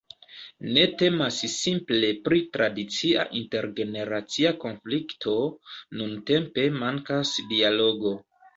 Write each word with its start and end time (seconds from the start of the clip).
Ne 0.77 0.85
temas 1.01 1.35
simple 1.55 2.09
pri 2.29 2.39
tradicia 2.57 3.27
intergeneracia 3.41 4.55
konflikto: 4.65 5.37
nuntempe 6.01 6.69
mankas 6.83 7.39
dialogo. 7.57 8.19